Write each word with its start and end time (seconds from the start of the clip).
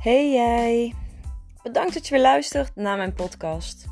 Hey 0.00 0.32
jij, 0.32 0.94
bedankt 1.62 1.94
dat 1.94 2.06
je 2.06 2.14
weer 2.14 2.22
luistert 2.22 2.76
naar 2.76 2.96
mijn 2.96 3.12
podcast. 3.12 3.86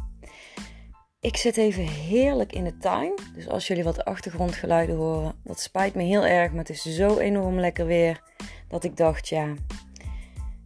Ik 1.21 1.37
zit 1.37 1.57
even 1.57 1.83
heerlijk 1.87 2.53
in 2.53 2.65
de 2.65 2.77
tuin, 2.77 3.15
dus 3.35 3.49
als 3.49 3.67
jullie 3.67 3.85
wat 3.85 4.05
achtergrondgeluiden 4.05 4.97
horen, 4.97 5.35
dat 5.45 5.61
spijt 5.61 5.95
me 5.95 6.03
heel 6.03 6.25
erg, 6.25 6.51
maar 6.51 6.65
het 6.65 6.71
is 6.71 6.83
zo 6.83 7.19
enorm 7.19 7.61
lekker 7.61 7.87
weer 7.87 8.23
dat 8.69 8.85
ik 8.85 8.97
dacht, 8.97 9.29
ja, 9.29 9.55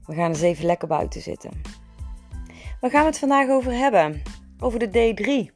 we 0.07 0.15
gaan 0.15 0.29
eens 0.29 0.41
even 0.41 0.67
lekker 0.67 0.89
buiten 0.89 1.21
zitten. 1.21 1.51
Waar 2.81 2.91
gaan 2.91 3.03
we 3.03 3.09
het 3.09 3.19
vandaag 3.19 3.49
over 3.49 3.73
hebben? 3.73 4.23
Over 4.59 4.79
de 4.79 4.89
D3, 4.89 5.53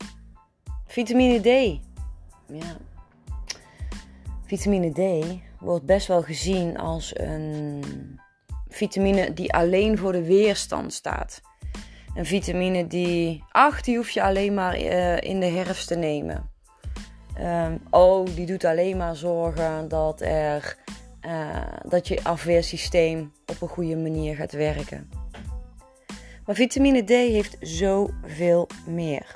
vitamine 0.86 1.40
D. 1.40 1.80
Ja, 2.52 2.76
vitamine 4.44 4.92
D 4.92 5.36
wordt 5.60 5.84
best 5.84 6.06
wel 6.06 6.22
gezien 6.22 6.78
als 6.78 7.18
een 7.18 7.84
vitamine 8.76 9.32
die 9.32 9.52
alleen 9.52 9.98
voor 9.98 10.12
de 10.12 10.24
weerstand 10.24 10.92
staat. 10.92 11.40
Een 12.14 12.26
vitamine 12.26 12.86
die, 12.86 13.44
ach, 13.50 13.80
die 13.80 13.96
hoef 13.96 14.10
je 14.10 14.22
alleen 14.22 14.54
maar 14.54 14.80
uh, 14.80 15.20
in 15.20 15.40
de 15.40 15.46
herfst 15.46 15.88
te 15.88 15.94
nemen. 15.94 16.50
Um, 17.40 17.80
oh, 17.90 18.26
die 18.34 18.46
doet 18.46 18.64
alleen 18.64 18.96
maar 18.96 19.16
zorgen 19.16 19.88
dat, 19.88 20.20
er, 20.20 20.76
uh, 21.26 21.62
dat 21.88 22.08
je 22.08 22.20
afweersysteem 22.22 23.32
op 23.46 23.60
een 23.60 23.68
goede 23.68 23.96
manier 23.96 24.36
gaat 24.36 24.52
werken. 24.52 25.10
Maar 26.46 26.54
vitamine 26.54 27.04
D 27.04 27.08
heeft 27.08 27.56
zoveel 27.60 28.68
meer. 28.86 29.34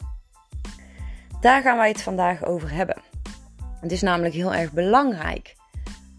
Daar 1.41 1.62
gaan 1.62 1.77
wij 1.77 1.88
het 1.88 2.02
vandaag 2.02 2.44
over 2.44 2.70
hebben. 2.70 2.96
Het 3.80 3.92
is 3.92 4.02
namelijk 4.02 4.34
heel 4.34 4.54
erg 4.54 4.72
belangrijk 4.72 5.56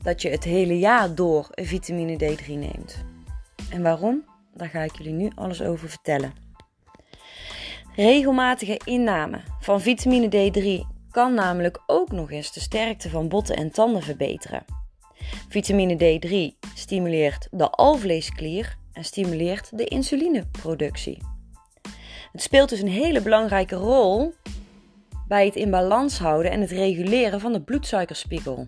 dat 0.02 0.22
je 0.22 0.30
het 0.30 0.44
hele 0.44 0.80
jaar 0.80 1.16
door 1.16 1.48
vitamine 1.52 2.14
D3 2.14 2.46
neemt. 2.48 3.11
En 3.72 3.82
waarom? 3.82 4.26
Daar 4.54 4.70
ga 4.70 4.82
ik 4.82 4.96
jullie 4.96 5.14
nu 5.14 5.32
alles 5.36 5.62
over 5.62 5.90
vertellen. 5.90 6.34
Regelmatige 7.96 8.82
inname 8.84 9.42
van 9.60 9.82
vitamine 9.82 10.28
D3 10.28 10.88
kan 11.12 11.34
namelijk 11.34 11.82
ook 11.88 12.12
nog 12.12 12.32
eens 12.32 12.54
de 12.54 12.60
sterkte 12.60 13.10
van 13.10 13.28
botten 13.28 13.56
en 13.56 13.72
tanden 13.72 14.02
verbeteren. 14.02 14.66
Vitamine 15.50 15.96
D3 15.96 16.68
stimuleert 16.76 17.48
de 17.52 17.70
alvleesklier 17.70 18.78
en 18.94 19.04
stimuleert 19.04 19.78
de 19.78 19.86
insulineproductie. 19.86 21.18
Het 22.32 22.42
speelt 22.42 22.70
dus 22.70 22.82
een 22.82 22.88
hele 22.88 23.22
belangrijke 23.22 23.76
rol 23.76 24.34
bij 25.28 25.46
het 25.46 25.56
in 25.56 25.72
balans 25.72 26.20
houden 26.20 26.52
en 26.52 26.62
het 26.62 26.72
reguleren 26.72 27.40
van 27.40 27.54
de 27.54 27.62
bloedsuikerspiegel. 27.62 28.68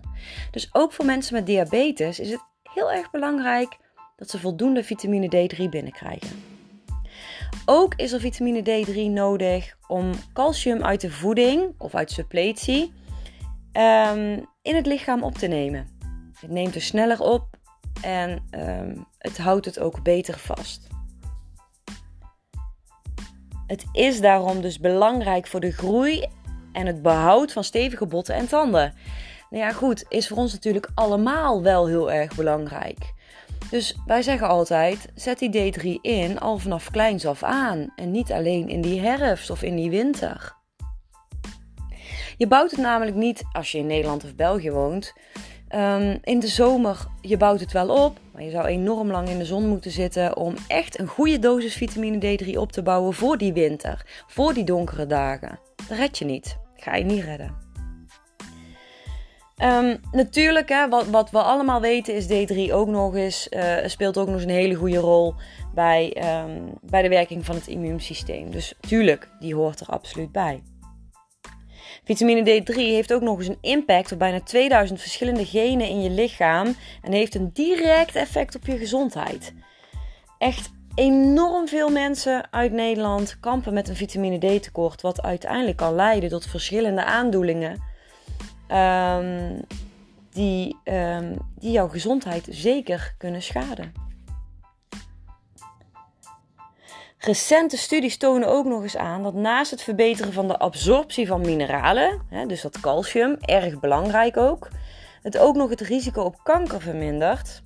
Dus 0.50 0.68
ook 0.72 0.92
voor 0.92 1.04
mensen 1.04 1.34
met 1.34 1.46
diabetes 1.46 2.20
is 2.20 2.30
het 2.30 2.40
heel 2.62 2.92
erg 2.92 3.10
belangrijk 3.10 3.76
dat 4.24 4.32
ze 4.32 4.40
voldoende 4.40 4.84
vitamine 4.84 5.26
D3 5.26 5.68
binnenkrijgen. 5.68 6.42
Ook 7.64 7.94
is 7.94 8.12
er 8.12 8.20
vitamine 8.20 8.62
D3 8.62 9.12
nodig 9.12 9.76
om 9.88 10.10
calcium 10.32 10.82
uit 10.82 11.00
de 11.00 11.10
voeding 11.10 11.74
of 11.78 11.94
uit 11.94 12.10
suppletie 12.10 12.92
um, 13.72 14.46
in 14.62 14.74
het 14.74 14.86
lichaam 14.86 15.22
op 15.22 15.34
te 15.34 15.46
nemen. 15.46 15.88
Het 16.40 16.50
neemt 16.50 16.74
er 16.74 16.82
sneller 16.82 17.20
op 17.20 17.56
en 18.02 18.44
um, 18.50 19.06
het 19.18 19.38
houdt 19.38 19.64
het 19.64 19.78
ook 19.78 20.02
beter 20.02 20.38
vast. 20.38 20.86
Het 23.66 23.84
is 23.92 24.20
daarom 24.20 24.60
dus 24.60 24.78
belangrijk 24.78 25.46
voor 25.46 25.60
de 25.60 25.72
groei 25.72 26.26
en 26.72 26.86
het 26.86 27.02
behoud 27.02 27.52
van 27.52 27.64
stevige 27.64 28.06
botten 28.06 28.34
en 28.34 28.48
tanden. 28.48 28.94
Nou 29.50 29.64
ja, 29.64 29.72
goed, 29.72 30.04
is 30.08 30.28
voor 30.28 30.36
ons 30.36 30.52
natuurlijk 30.52 30.90
allemaal 30.94 31.62
wel 31.62 31.86
heel 31.86 32.12
erg 32.12 32.34
belangrijk. 32.34 33.14
Dus 33.70 33.96
wij 34.06 34.22
zeggen 34.22 34.48
altijd: 34.48 35.08
zet 35.14 35.38
die 35.38 35.72
D3 35.72 36.00
in 36.00 36.38
al 36.38 36.58
vanaf 36.58 36.90
kleins 36.90 37.26
af 37.26 37.42
aan 37.42 37.92
en 37.96 38.10
niet 38.10 38.32
alleen 38.32 38.68
in 38.68 38.80
die 38.80 39.00
herfst 39.00 39.50
of 39.50 39.62
in 39.62 39.76
die 39.76 39.90
winter. 39.90 40.56
Je 42.36 42.46
bouwt 42.46 42.70
het 42.70 42.80
namelijk 42.80 43.16
niet 43.16 43.42
als 43.52 43.72
je 43.72 43.78
in 43.78 43.86
Nederland 43.86 44.24
of 44.24 44.34
België 44.34 44.70
woont. 44.70 45.12
Um, 45.74 46.18
in 46.22 46.40
de 46.40 46.48
zomer, 46.48 47.06
je 47.20 47.36
bouwt 47.36 47.60
het 47.60 47.72
wel 47.72 48.04
op, 48.04 48.18
maar 48.32 48.42
je 48.42 48.50
zou 48.50 48.66
enorm 48.66 49.10
lang 49.10 49.28
in 49.28 49.38
de 49.38 49.44
zon 49.44 49.68
moeten 49.68 49.90
zitten 49.90 50.36
om 50.36 50.54
echt 50.68 50.98
een 50.98 51.06
goede 51.06 51.38
dosis 51.38 51.74
vitamine 51.74 52.38
D3 52.38 52.48
op 52.58 52.72
te 52.72 52.82
bouwen 52.82 53.14
voor 53.14 53.38
die 53.38 53.52
winter, 53.52 54.24
voor 54.26 54.54
die 54.54 54.64
donkere 54.64 55.06
dagen. 55.06 55.58
Dat 55.88 55.98
red 55.98 56.18
je 56.18 56.24
niet. 56.24 56.56
ga 56.76 56.96
je 56.96 57.04
niet 57.04 57.24
redden. 57.24 57.63
Um, 59.62 60.00
natuurlijk, 60.12 60.68
hè, 60.68 60.88
wat, 60.88 61.06
wat, 61.06 61.30
we 61.30 61.38
allemaal 61.38 61.80
weten, 61.80 62.14
is 62.14 62.26
D3 62.26 62.72
ook 62.72 62.88
nog 62.88 63.14
eens, 63.14 63.48
uh, 63.50 63.76
speelt 63.86 64.18
ook 64.18 64.26
nog 64.26 64.34
eens 64.34 64.44
een 64.44 64.50
hele 64.50 64.74
goede 64.74 64.98
rol 64.98 65.34
bij, 65.74 66.16
um, 66.44 66.72
bij 66.80 67.02
de 67.02 67.08
werking 67.08 67.44
van 67.44 67.54
het 67.54 67.66
immuunsysteem. 67.66 68.50
Dus 68.50 68.74
tuurlijk, 68.80 69.28
die 69.38 69.54
hoort 69.54 69.80
er 69.80 69.86
absoluut 69.86 70.32
bij. 70.32 70.62
Vitamine 72.04 72.62
D3 72.62 72.74
heeft 72.74 73.12
ook 73.12 73.22
nog 73.22 73.38
eens 73.38 73.48
een 73.48 73.58
impact 73.60 74.12
op 74.12 74.18
bijna 74.18 74.40
2000 74.40 75.00
verschillende 75.00 75.44
genen 75.44 75.88
in 75.88 76.02
je 76.02 76.10
lichaam 76.10 76.74
en 77.02 77.12
heeft 77.12 77.34
een 77.34 77.50
direct 77.52 78.16
effect 78.16 78.54
op 78.54 78.66
je 78.66 78.76
gezondheid. 78.76 79.54
Echt 80.38 80.70
enorm 80.94 81.68
veel 81.68 81.90
mensen 81.90 82.52
uit 82.52 82.72
Nederland 82.72 83.40
kampen 83.40 83.74
met 83.74 83.88
een 83.88 83.96
vitamine 83.96 84.58
D 84.58 84.62
tekort, 84.62 85.02
wat 85.02 85.22
uiteindelijk 85.22 85.76
kan 85.76 85.94
leiden 85.94 86.28
tot 86.28 86.46
verschillende 86.46 87.04
aandoeningen 87.04 87.92
um, 88.68 89.60
die, 90.30 90.76
um, 90.84 91.38
die 91.58 91.70
jouw 91.70 91.88
gezondheid 91.88 92.46
zeker 92.50 93.14
kunnen 93.18 93.42
schaden. 93.42 93.92
Recente 97.18 97.76
studies 97.76 98.16
tonen 98.16 98.48
ook 98.48 98.64
nog 98.64 98.82
eens 98.82 98.96
aan 98.96 99.22
dat 99.22 99.34
naast 99.34 99.70
het 99.70 99.82
verbeteren 99.82 100.32
van 100.32 100.48
de 100.48 100.58
absorptie 100.58 101.26
van 101.26 101.40
mineralen, 101.40 102.22
hè, 102.28 102.46
dus 102.46 102.60
dat 102.60 102.80
calcium, 102.80 103.36
erg 103.40 103.80
belangrijk 103.80 104.36
ook, 104.36 104.68
het 105.22 105.38
ook 105.38 105.54
nog 105.54 105.70
het 105.70 105.80
risico 105.80 106.22
op 106.22 106.40
kanker 106.42 106.80
vermindert. 106.80 107.62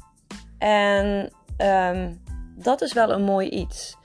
En 0.58 1.32
um, 1.58 2.22
dat 2.56 2.82
is 2.82 2.92
wel 2.92 3.10
een 3.10 3.22
mooi 3.22 3.48
iets. 3.48 3.97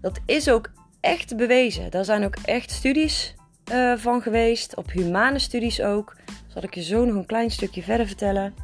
Dat 0.00 0.20
is 0.26 0.50
ook 0.50 0.70
echt 1.00 1.36
bewezen. 1.36 1.90
Daar 1.90 2.04
zijn 2.04 2.24
ook 2.24 2.36
echt 2.44 2.70
studies 2.70 3.34
uh, 3.72 3.96
van 3.96 4.22
geweest, 4.22 4.76
op 4.76 4.90
humane 4.90 5.38
studies 5.38 5.82
ook 5.82 6.16
zal 6.52 6.62
ik 6.62 6.74
je 6.74 6.82
zo 6.82 7.04
nog 7.04 7.14
een 7.14 7.26
klein 7.26 7.50
stukje 7.50 7.82
verder 7.82 8.06
vertellen. 8.06 8.54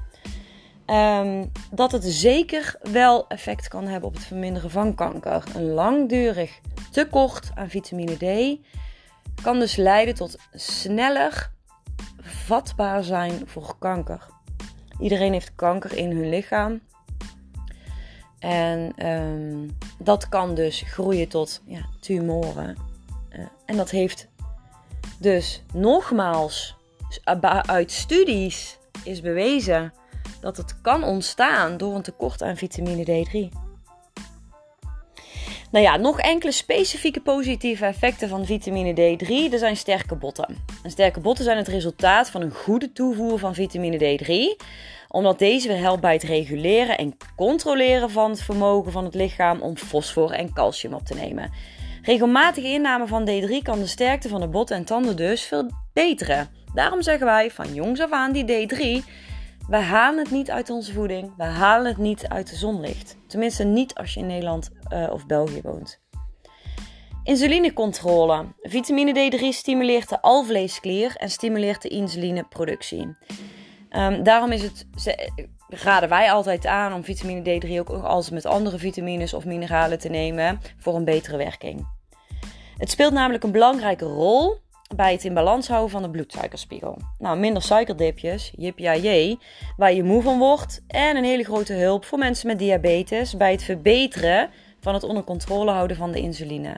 Um, 0.86 1.52
dat 1.70 1.92
het 1.92 2.04
zeker 2.04 2.76
wel 2.82 3.28
effect 3.28 3.68
kan 3.68 3.86
hebben 3.86 4.08
op 4.08 4.14
het 4.14 4.24
verminderen 4.24 4.70
van 4.70 4.94
kanker. 4.94 5.44
Een 5.54 5.70
langdurig 5.70 6.60
tekort 6.90 7.50
aan 7.54 7.68
vitamine 7.68 8.16
D 8.16 8.58
kan 9.42 9.58
dus 9.58 9.76
leiden 9.76 10.14
tot 10.14 10.36
sneller 10.52 11.50
vatbaar 12.20 13.02
zijn 13.02 13.42
voor 13.44 13.74
kanker. 13.78 14.26
Iedereen 15.00 15.32
heeft 15.32 15.54
kanker 15.54 15.96
in 15.96 16.10
hun 16.10 16.28
lichaam. 16.28 16.80
En 18.38 19.06
um, 19.06 19.76
dat 19.98 20.28
kan 20.28 20.54
dus 20.54 20.82
groeien 20.86 21.28
tot 21.28 21.62
ja, 21.66 21.88
tumoren. 22.00 22.76
Uh, 23.30 23.46
en 23.64 23.76
dat 23.76 23.90
heeft 23.90 24.28
dus 25.18 25.62
nogmaals 25.72 26.77
uit 27.66 27.90
studies 27.90 28.78
is 29.04 29.20
bewezen 29.20 29.92
dat 30.40 30.56
het 30.56 30.80
kan 30.80 31.04
ontstaan 31.04 31.76
door 31.76 31.94
een 31.94 32.02
tekort 32.02 32.42
aan 32.42 32.56
vitamine 32.56 33.04
D3. 33.04 33.68
Nou 35.70 35.84
ja, 35.84 35.96
nog 35.96 36.20
enkele 36.20 36.52
specifieke 36.52 37.20
positieve 37.20 37.84
effecten 37.84 38.28
van 38.28 38.46
vitamine 38.46 38.92
D3. 38.92 39.52
Er 39.52 39.58
zijn 39.58 39.76
sterke 39.76 40.16
botten. 40.16 40.56
En 40.82 40.90
sterke 40.90 41.20
botten 41.20 41.44
zijn 41.44 41.56
het 41.56 41.68
resultaat 41.68 42.30
van 42.30 42.42
een 42.42 42.54
goede 42.54 42.92
toevoer 42.92 43.38
van 43.38 43.54
vitamine 43.54 44.18
D3, 44.18 44.64
omdat 45.08 45.38
deze 45.38 45.68
weer 45.68 45.78
helpt 45.78 46.00
bij 46.00 46.12
het 46.12 46.22
reguleren 46.22 46.98
en 46.98 47.16
controleren 47.36 48.10
van 48.10 48.30
het 48.30 48.42
vermogen 48.42 48.92
van 48.92 49.04
het 49.04 49.14
lichaam 49.14 49.60
om 49.60 49.76
fosfor 49.76 50.30
en 50.30 50.52
calcium 50.52 50.94
op 50.94 51.04
te 51.04 51.14
nemen. 51.14 51.52
Regelmatige 52.08 52.68
inname 52.68 53.06
van 53.06 53.28
D3 53.28 53.62
kan 53.62 53.78
de 53.78 53.86
sterkte 53.86 54.28
van 54.28 54.40
de 54.40 54.48
botten 54.48 54.76
en 54.76 54.84
tanden 54.84 55.16
dus 55.16 55.42
verbeteren. 55.42 56.48
Daarom 56.74 57.02
zeggen 57.02 57.26
wij 57.26 57.50
van 57.50 57.74
jongs 57.74 58.00
af 58.00 58.10
aan 58.10 58.32
die 58.32 58.44
D3. 58.44 59.04
We 59.68 59.76
halen 59.76 60.18
het 60.18 60.30
niet 60.30 60.50
uit 60.50 60.70
onze 60.70 60.92
voeding. 60.92 61.32
We 61.36 61.44
halen 61.44 61.86
het 61.86 61.96
niet 61.96 62.28
uit 62.28 62.50
de 62.50 62.56
zonlicht. 62.56 63.16
Tenminste, 63.26 63.64
niet 63.64 63.94
als 63.94 64.14
je 64.14 64.20
in 64.20 64.26
Nederland 64.26 64.70
uh, 64.92 65.10
of 65.12 65.26
België 65.26 65.60
woont. 65.62 66.00
Insulinecontrole. 67.24 68.44
Vitamine 68.60 69.30
D3 69.30 69.44
stimuleert 69.48 70.08
de 70.08 70.22
alvleesklier 70.22 71.16
en 71.16 71.30
stimuleert 71.30 71.82
de 71.82 71.88
insulineproductie. 71.88 73.16
Um, 73.90 74.22
daarom 74.22 74.52
is 74.52 74.62
het, 74.62 74.86
raden 75.68 76.08
wij 76.08 76.30
altijd 76.32 76.66
aan 76.66 76.92
om 76.92 77.04
vitamine 77.04 77.60
D3 77.60 77.70
ook 77.70 77.88
als 77.88 78.30
met 78.30 78.46
andere 78.46 78.78
vitamines 78.78 79.34
of 79.34 79.44
mineralen 79.44 79.98
te 79.98 80.08
nemen 80.08 80.60
voor 80.78 80.94
een 80.94 81.04
betere 81.04 81.36
werking. 81.36 81.96
Het 82.78 82.90
speelt 82.90 83.12
namelijk 83.12 83.44
een 83.44 83.52
belangrijke 83.52 84.04
rol 84.04 84.58
bij 84.96 85.12
het 85.12 85.24
in 85.24 85.34
balans 85.34 85.68
houden 85.68 85.90
van 85.90 86.02
de 86.02 86.10
bloedsuikerspiegel. 86.10 86.98
Nou, 87.18 87.38
minder 87.38 87.62
suikerdipjes, 87.62 88.52
jee, 88.56 89.38
waar 89.76 89.92
je 89.92 90.02
moe 90.02 90.22
van 90.22 90.38
wordt. 90.38 90.84
En 90.88 91.16
een 91.16 91.24
hele 91.24 91.44
grote 91.44 91.72
hulp 91.72 92.04
voor 92.04 92.18
mensen 92.18 92.46
met 92.46 92.58
diabetes 92.58 93.36
bij 93.36 93.52
het 93.52 93.62
verbeteren 93.62 94.50
van 94.80 94.94
het 94.94 95.02
onder 95.02 95.24
controle 95.24 95.70
houden 95.70 95.96
van 95.96 96.12
de 96.12 96.20
insuline. 96.20 96.74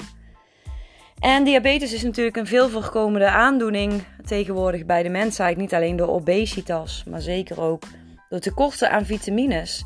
En 1.18 1.44
diabetes 1.44 1.92
is 1.92 2.02
natuurlijk 2.02 2.36
een 2.36 2.46
veel 2.46 2.68
voorkomende 2.68 3.28
aandoening 3.28 4.02
tegenwoordig 4.24 4.86
bij 4.86 5.02
de 5.02 5.08
mensheid. 5.08 5.56
Niet 5.56 5.74
alleen 5.74 5.96
door 5.96 6.08
obesitas, 6.08 7.04
maar 7.08 7.20
zeker 7.20 7.60
ook 7.60 7.82
door 8.28 8.40
tekorten 8.40 8.90
aan 8.90 9.04
vitamines. 9.04 9.84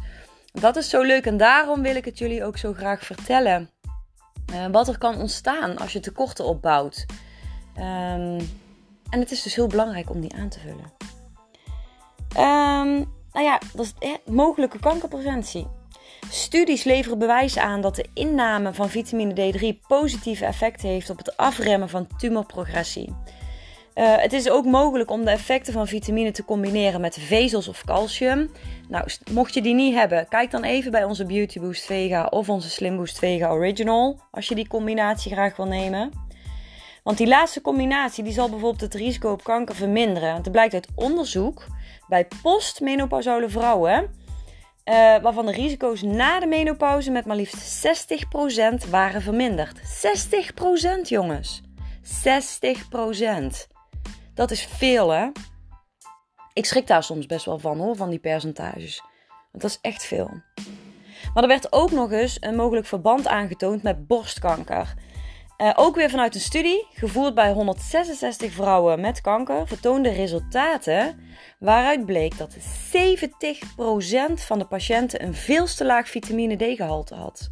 Dat 0.53 0.77
is 0.77 0.89
zo 0.89 1.03
leuk 1.03 1.27
en 1.27 1.37
daarom 1.37 1.83
wil 1.83 1.97
ik 1.97 2.05
het 2.05 2.19
jullie 2.19 2.45
ook 2.45 2.59
zo 2.59 2.73
graag 2.73 3.05
vertellen. 3.05 3.71
Uh, 4.55 4.67
wat 4.71 4.89
er 4.89 4.99
kan 4.99 5.17
ontstaan 5.21 5.77
als 5.77 5.93
je 5.93 6.01
tekorten 6.01 6.45
opbouwt. 6.45 7.07
Um, 7.77 8.39
en 9.11 9.21
het 9.21 9.31
is 9.31 9.43
dus 9.43 9.55
heel 9.55 9.67
belangrijk 9.67 10.11
om 10.11 10.21
die 10.21 10.35
aan 10.35 10.49
te 10.49 10.59
vullen. 10.59 10.93
Um, 12.37 13.13
nou 13.33 13.47
ja, 13.47 13.61
dat 13.75 13.85
is 13.85 13.95
eh, 13.99 14.11
mogelijke 14.27 14.79
kankerpreventie. 14.79 15.67
Studies 16.31 16.85
leveren 16.85 17.19
bewijs 17.19 17.59
aan 17.59 17.81
dat 17.81 17.97
de 17.97 18.07
inname 18.15 18.75
van 18.75 18.89
vitamine 18.89 19.53
D3 19.53 19.87
positieve 19.87 20.45
effecten 20.45 20.89
heeft 20.89 21.11
op 21.11 21.19
het 21.19 21.37
afremmen 21.37 21.89
van 21.89 22.07
tumorprogressie. 22.17 23.15
Uh, 23.95 24.17
het 24.17 24.33
is 24.33 24.51
ook 24.51 24.65
mogelijk 24.65 25.11
om 25.11 25.25
de 25.25 25.31
effecten 25.31 25.73
van 25.73 25.87
vitamine 25.87 26.31
te 26.31 26.45
combineren 26.45 27.01
met 27.01 27.19
vezels 27.21 27.69
of 27.69 27.85
calcium. 27.85 28.51
Nou, 28.89 29.09
mocht 29.31 29.55
je 29.55 29.63
die 29.63 29.75
niet 29.75 29.95
hebben, 29.95 30.29
kijk 30.29 30.51
dan 30.51 30.65
even 30.65 30.91
bij 30.91 31.05
onze 31.05 31.25
Beauty 31.25 31.61
Boost 31.61 31.85
Vega 31.85 32.27
of 32.31 32.49
onze 32.49 32.71
Slim 32.71 32.97
Boost 32.97 33.19
Vega 33.19 33.51
Original 33.51 34.21
als 34.31 34.49
je 34.49 34.55
die 34.55 34.69
combinatie 34.69 35.33
graag 35.33 35.57
wil 35.57 35.67
nemen. 35.67 36.11
Want 37.03 37.19
die 37.19 37.27
laatste 37.27 37.61
combinatie 37.61 38.25
die 38.25 38.33
zal 38.33 38.49
bijvoorbeeld 38.51 38.81
het 38.81 38.95
risico 38.95 39.31
op 39.31 39.45
kanker 39.45 39.75
verminderen. 39.75 40.33
Want 40.33 40.45
het 40.45 40.53
blijkt 40.53 40.75
uit 40.75 40.89
onderzoek 40.95 41.67
bij 42.09 42.29
postmenopausale 42.43 43.49
vrouwen, 43.49 44.03
uh, 44.03 44.05
waarvan 45.23 45.47
de 45.47 45.53
risico's 45.53 46.03
na 46.03 46.41
de 46.41 46.47
menopauze 46.47 47.11
met 47.11 47.25
maar 47.25 47.37
liefst 47.37 47.87
60% 48.87 48.91
waren 48.91 49.23
verminderd. 49.23 49.81
60% 49.81 51.09
jongens! 51.09 51.63
60%! 52.03 53.74
Dat 54.35 54.51
is 54.51 54.65
veel 54.65 55.11
hè? 55.11 55.29
Ik 56.53 56.65
schrik 56.65 56.87
daar 56.87 57.03
soms 57.03 57.27
best 57.27 57.45
wel 57.45 57.59
van 57.59 57.79
hoor, 57.79 57.97
van 57.97 58.11
die 58.11 58.19
percentages. 58.19 59.03
Want 59.51 59.63
dat 59.63 59.71
is 59.71 59.79
echt 59.81 60.05
veel. 60.05 60.31
Maar 61.35 61.43
er 61.43 61.49
werd 61.49 61.73
ook 61.73 61.91
nog 61.91 62.13
eens 62.13 62.37
een 62.41 62.57
mogelijk 62.57 62.87
verband 62.87 63.27
aangetoond 63.27 63.83
met 63.83 64.07
borstkanker. 64.07 64.95
Uh, 65.59 65.71
ook 65.75 65.95
weer 65.95 66.11
vanuit 66.11 66.35
een 66.35 66.41
studie, 66.41 66.87
gevoerd 66.93 67.35
bij 67.35 67.53
166 67.53 68.53
vrouwen 68.53 69.01
met 69.01 69.21
kanker, 69.21 69.67
vertoonde 69.67 70.09
resultaten 70.09 71.21
waaruit 71.59 72.07
bleek 72.07 72.39
dat 72.39 72.57
70% 72.57 72.59
van 74.35 74.59
de 74.59 74.67
patiënten 74.69 75.23
een 75.23 75.35
veel 75.35 75.67
te 75.67 75.85
laag 75.85 76.09
vitamine 76.09 76.57
D-gehalte 76.57 77.15
had. 77.15 77.49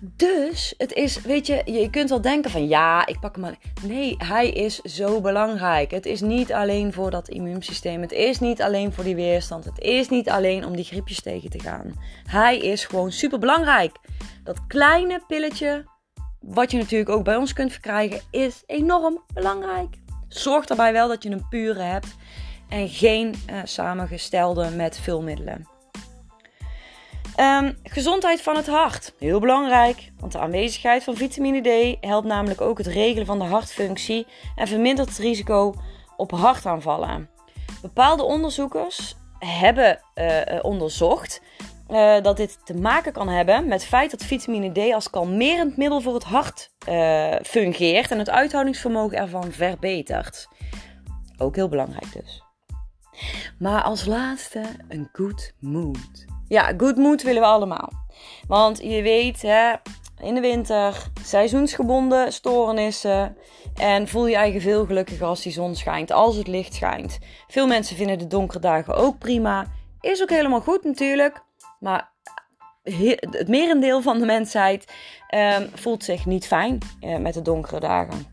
Dus 0.00 0.74
het 0.78 0.92
is, 0.92 1.20
weet 1.20 1.46
je, 1.46 1.62
je 1.64 1.90
kunt 1.90 2.08
wel 2.08 2.20
denken 2.20 2.50
van 2.50 2.68
ja, 2.68 3.06
ik 3.06 3.20
pak 3.20 3.34
hem 3.34 3.44
maar. 3.44 3.58
Nee, 3.82 4.14
hij 4.18 4.48
is 4.50 4.80
zo 4.80 5.20
belangrijk. 5.20 5.90
Het 5.90 6.06
is 6.06 6.20
niet 6.20 6.52
alleen 6.52 6.92
voor 6.92 7.10
dat 7.10 7.28
immuunsysteem. 7.28 8.00
Het 8.00 8.12
is 8.12 8.38
niet 8.38 8.62
alleen 8.62 8.92
voor 8.92 9.04
die 9.04 9.14
weerstand. 9.14 9.64
Het 9.64 9.78
is 9.78 10.08
niet 10.08 10.30
alleen 10.30 10.64
om 10.64 10.76
die 10.76 10.84
griepjes 10.84 11.22
tegen 11.22 11.50
te 11.50 11.60
gaan. 11.60 11.92
Hij 12.26 12.58
is 12.58 12.84
gewoon 12.84 13.12
super 13.12 13.38
belangrijk. 13.38 13.96
Dat 14.44 14.66
kleine 14.66 15.22
pilletje 15.26 15.84
wat 16.40 16.70
je 16.70 16.78
natuurlijk 16.78 17.10
ook 17.10 17.24
bij 17.24 17.36
ons 17.36 17.52
kunt 17.52 17.72
verkrijgen, 17.72 18.20
is 18.30 18.62
enorm 18.66 19.22
belangrijk. 19.34 19.96
Zorg 20.28 20.66
daarbij 20.66 20.92
wel 20.92 21.08
dat 21.08 21.22
je 21.22 21.30
een 21.30 21.48
pure 21.48 21.82
hebt 21.82 22.16
en 22.68 22.88
geen 22.88 23.34
uh, 23.50 23.60
samengestelde 23.64 24.70
met 24.70 24.98
vulmiddelen. 24.98 25.75
Um, 27.40 27.78
gezondheid 27.82 28.42
van 28.42 28.56
het 28.56 28.66
hart. 28.66 29.12
Heel 29.18 29.40
belangrijk, 29.40 30.12
want 30.20 30.32
de 30.32 30.38
aanwezigheid 30.38 31.04
van 31.04 31.16
vitamine 31.16 31.60
D 31.60 31.96
helpt 32.06 32.26
namelijk 32.26 32.60
ook 32.60 32.78
het 32.78 32.86
regelen 32.86 33.26
van 33.26 33.38
de 33.38 33.44
hartfunctie 33.44 34.26
en 34.56 34.68
vermindert 34.68 35.08
het 35.08 35.18
risico 35.18 35.74
op 36.16 36.30
hartaanvallen. 36.30 37.30
Bepaalde 37.82 38.22
onderzoekers 38.22 39.16
hebben 39.38 40.00
uh, 40.14 40.58
onderzocht 40.62 41.42
uh, 41.90 42.22
dat 42.22 42.36
dit 42.36 42.66
te 42.66 42.74
maken 42.74 43.12
kan 43.12 43.28
hebben 43.28 43.68
met 43.68 43.80
het 43.80 43.88
feit 43.88 44.10
dat 44.10 44.24
vitamine 44.24 44.72
D 44.72 44.92
als 44.92 45.10
kalmerend 45.10 45.76
middel 45.76 46.00
voor 46.00 46.14
het 46.14 46.24
hart 46.24 46.70
fungeert 47.42 48.10
en 48.10 48.18
het 48.18 48.30
uithoudingsvermogen 48.30 49.18
ervan 49.18 49.52
verbetert. 49.52 50.48
Ook 51.38 51.56
heel 51.56 51.68
belangrijk 51.68 52.12
dus. 52.12 52.45
Maar 53.58 53.82
als 53.82 54.04
laatste 54.04 54.62
een 54.88 55.08
good 55.12 55.52
mood. 55.60 56.24
Ja, 56.48 56.72
good 56.76 56.96
mood 56.96 57.22
willen 57.22 57.42
we 57.42 57.48
allemaal. 57.48 57.92
Want 58.48 58.78
je 58.78 59.02
weet, 59.02 59.42
hè, 59.42 59.72
in 60.20 60.34
de 60.34 60.40
winter, 60.40 61.10
seizoensgebonden 61.22 62.32
stoornissen. 62.32 63.36
En 63.74 64.08
voel 64.08 64.26
je 64.26 64.36
eigen 64.36 64.60
veel 64.60 64.86
gelukkiger 64.86 65.26
als 65.26 65.42
die 65.42 65.52
zon 65.52 65.74
schijnt, 65.74 66.10
als 66.10 66.36
het 66.36 66.46
licht 66.46 66.74
schijnt. 66.74 67.18
Veel 67.46 67.66
mensen 67.66 67.96
vinden 67.96 68.18
de 68.18 68.26
donkere 68.26 68.60
dagen 68.60 68.94
ook 68.94 69.18
prima. 69.18 69.66
Is 70.00 70.22
ook 70.22 70.30
helemaal 70.30 70.60
goed 70.60 70.84
natuurlijk. 70.84 71.42
Maar 71.80 72.12
het 72.82 73.48
merendeel 73.48 74.02
van 74.02 74.18
de 74.18 74.26
mensheid 74.26 74.92
um, 75.34 75.70
voelt 75.74 76.04
zich 76.04 76.26
niet 76.26 76.46
fijn 76.46 76.78
uh, 77.00 77.16
met 77.16 77.34
de 77.34 77.42
donkere 77.42 77.80
dagen. 77.80 78.26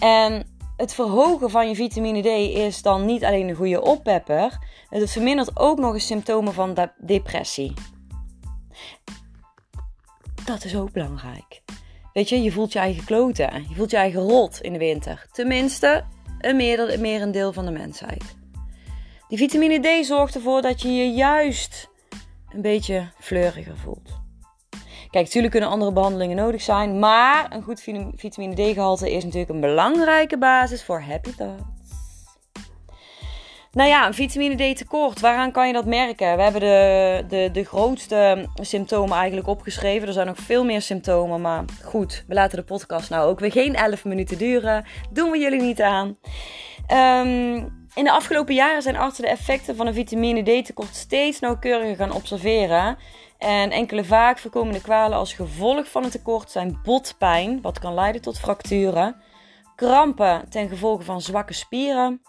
En 0.00 0.57
het 0.78 0.94
verhogen 0.94 1.50
van 1.50 1.68
je 1.68 1.74
vitamine 1.74 2.20
D 2.20 2.56
is 2.56 2.82
dan 2.82 3.04
niet 3.04 3.24
alleen 3.24 3.48
een 3.48 3.54
goede 3.54 3.82
oppepper. 3.82 4.58
Het 4.88 5.10
vermindert 5.10 5.58
ook 5.58 5.78
nog 5.78 5.94
eens 5.94 6.06
symptomen 6.06 6.52
van 6.52 6.74
de 6.74 6.90
depressie. 6.98 7.72
Dat 10.44 10.64
is 10.64 10.76
ook 10.76 10.92
belangrijk. 10.92 11.62
Weet 12.12 12.28
je, 12.28 12.42
je 12.42 12.52
voelt 12.52 12.72
je 12.72 12.78
eigen 12.78 13.04
kloten. 13.04 13.64
Je 13.68 13.74
voelt 13.74 13.90
je 13.90 13.96
eigen 13.96 14.20
rot 14.20 14.60
in 14.60 14.72
de 14.72 14.78
winter. 14.78 15.26
Tenminste, 15.32 16.04
een, 16.38 16.56
merendeel 17.00 17.52
van 17.52 17.64
de 17.64 17.70
mensheid. 17.70 18.36
Die 19.28 19.38
vitamine 19.38 20.00
D 20.02 20.06
zorgt 20.06 20.34
ervoor 20.34 20.62
dat 20.62 20.82
je 20.82 20.94
je 20.94 21.10
juist 21.10 21.90
een 22.48 22.62
beetje 22.62 23.12
fleuriger 23.18 23.76
voelt. 23.76 24.27
Kijk, 25.10 25.24
natuurlijk 25.24 25.52
kunnen 25.52 25.70
andere 25.70 25.92
behandelingen 25.92 26.36
nodig 26.36 26.62
zijn, 26.62 26.98
maar 26.98 27.46
een 27.50 27.62
goed 27.62 27.80
vitamine 28.14 28.54
D-gehalte 28.54 29.12
is 29.12 29.24
natuurlijk 29.24 29.50
een 29.50 29.60
belangrijke 29.60 30.38
basis 30.38 30.84
voor 30.84 31.00
happy 31.00 31.34
thoughts. 31.34 31.62
Nou 33.72 33.88
ja, 33.88 34.06
een 34.06 34.14
vitamine 34.14 34.72
D 34.72 34.76
tekort, 34.76 35.20
waaraan 35.20 35.52
kan 35.52 35.66
je 35.66 35.72
dat 35.72 35.86
merken? 35.86 36.36
We 36.36 36.42
hebben 36.42 36.60
de, 36.60 37.24
de, 37.28 37.50
de 37.52 37.64
grootste 37.64 38.48
symptomen 38.54 39.16
eigenlijk 39.16 39.46
opgeschreven. 39.46 40.08
Er 40.08 40.14
zijn 40.14 40.26
nog 40.26 40.38
veel 40.38 40.64
meer 40.64 40.82
symptomen, 40.82 41.40
maar 41.40 41.64
goed, 41.84 42.24
we 42.26 42.34
laten 42.34 42.58
de 42.58 42.64
podcast 42.64 43.10
nou 43.10 43.28
ook 43.28 43.40
weer 43.40 43.52
geen 43.52 43.74
11 43.74 44.04
minuten 44.04 44.38
duren. 44.38 44.84
Doen 45.10 45.30
we 45.30 45.38
jullie 45.38 45.62
niet 45.62 45.80
aan. 45.80 46.18
Um, 47.26 47.87
in 47.94 48.04
de 48.04 48.12
afgelopen 48.12 48.54
jaren 48.54 48.82
zijn 48.82 48.96
artsen 48.96 49.24
de 49.24 49.30
effecten 49.30 49.76
van 49.76 49.86
een 49.86 49.94
vitamine 49.94 50.42
D 50.42 50.64
tekort 50.64 50.94
steeds 50.94 51.40
nauwkeuriger 51.40 51.96
gaan 51.96 52.12
observeren. 52.12 52.96
En 53.38 53.70
enkele 53.70 54.04
vaak 54.04 54.38
voorkomende 54.38 54.80
kwalen 54.80 55.18
als 55.18 55.32
gevolg 55.32 55.90
van 55.90 56.04
een 56.04 56.10
tekort 56.10 56.50
zijn 56.50 56.80
botpijn, 56.84 57.60
wat 57.60 57.78
kan 57.78 57.94
leiden 57.94 58.22
tot 58.22 58.38
fracturen, 58.38 59.16
krampen 59.76 60.48
ten 60.48 60.68
gevolge 60.68 61.02
van 61.02 61.20
zwakke 61.20 61.52
spieren, 61.52 62.22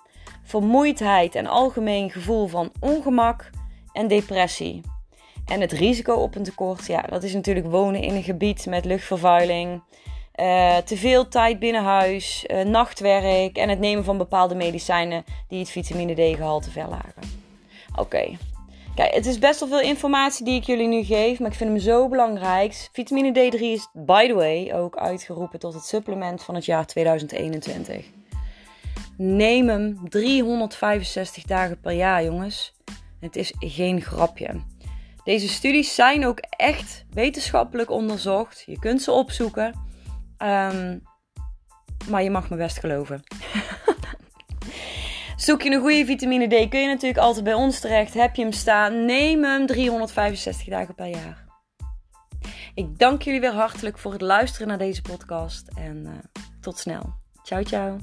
vermoeidheid 0.44 1.36
en 1.36 1.48
algemeen 1.48 2.12
gevoel 2.12 2.48
van 2.48 2.72
ongemak 2.80 3.50
en 3.94 4.08
depressie. 4.08 4.82
En 5.46 5.62
het 5.62 5.72
risico 5.72 6.14
op 6.14 6.36
een 6.36 6.44
tekort, 6.44 6.88
ja, 6.88 7.02
dat 7.02 7.24
is 7.24 7.34
natuurlijk 7.34 7.68
wonen 7.68 8.02
in 8.02 8.16
een 8.16 8.24
gebied 8.24 8.66
met 8.66 8.86
luchtvervuiling, 8.86 9.84
uh, 10.40 10.78
te 10.78 10.98
veel 10.98 11.28
tijd 11.28 11.60
binnen 11.60 11.84
huis, 11.84 12.46
uh, 12.48 12.62
nachtwerk 12.62 13.58
en 13.58 13.70
het 13.70 13.80
nemen 13.80 14.04
van 14.04 14.18
bepaalde 14.18 14.56
medicijnen 14.56 15.24
die 15.48 15.60
het 15.60 15.70
vitamine 15.70 16.14
D-gehalte 16.14 16.72
verlagen. 16.72 17.22
Oké. 17.96 18.38
Kijk, 18.96 19.14
het 19.14 19.26
is 19.26 19.40
best 19.40 19.60
wel 19.60 19.70
veel 19.70 19.82
informatie 19.82 20.46
die 20.46 20.56
ik 20.56 20.64
jullie 20.64 20.88
nu 20.88 21.04
geef, 21.04 21.40
maar 21.40 21.52
ik 21.52 21.58
vind 21.58 21.70
hem 21.70 21.80
zo 21.80 22.08
belangrijk. 22.08 22.90
Vitamine 22.92 23.52
D3 23.52 23.60
is, 23.60 23.88
by 23.94 24.28
the 24.28 24.34
way, 24.34 24.74
ook 24.74 24.98
uitgeroepen 24.98 25.60
tot 25.60 25.74
het 25.74 25.84
supplement 25.84 26.44
van 26.44 26.56
het 26.56 26.66
jaar 26.66 26.86
2021. 26.86 28.06
Neem 29.18 29.68
hem 29.68 30.10
365 30.10 31.44
dagen 31.44 31.80
per 31.80 31.92
jaar, 31.92 32.24
jongens. 32.24 32.74
Het 33.20 33.36
is 33.36 33.54
geen 33.60 34.02
grapje. 34.02 34.62
Deze 35.24 35.48
studies 35.48 35.96
zijn 35.96 36.26
ook 36.26 36.40
echt 36.50 37.06
wetenschappelijk 37.14 37.90
onderzocht. 37.90 38.64
Je 38.66 38.80
kunt 38.80 39.02
ze 39.02 39.12
opzoeken. 39.12 39.88
Um, 40.44 41.02
maar 42.10 42.24
je 42.24 42.30
mag 42.30 42.50
me 42.50 42.56
best 42.56 42.80
geloven. 42.80 43.24
Zoek 45.36 45.62
je 45.62 45.72
een 45.72 45.82
goede 45.82 46.06
vitamine 46.06 46.48
D, 46.48 46.70
kun 46.70 46.80
je 46.80 46.88
natuurlijk 46.88 47.20
altijd 47.20 47.44
bij 47.44 47.54
ons 47.54 47.80
terecht. 47.80 48.14
Heb 48.14 48.36
je 48.36 48.42
hem 48.42 48.52
staan, 48.52 49.06
neem 49.06 49.44
hem 49.44 49.66
365 49.66 50.68
dagen 50.68 50.96
per 50.96 51.08
jaar. 51.08 51.48
Ik 52.74 53.00
dank 53.00 53.22
jullie 53.22 53.40
weer 53.40 53.54
hartelijk 53.54 53.98
voor 53.98 54.12
het 54.12 54.22
luisteren 54.22 54.68
naar 54.68 54.78
deze 54.78 55.02
podcast 55.02 55.68
en 55.76 55.98
uh, 56.06 56.12
tot 56.62 56.78
snel. 56.78 57.14
Ciao, 57.44 57.64
ciao. 57.64 57.98